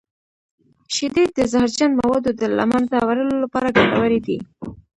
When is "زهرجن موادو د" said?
1.51-2.43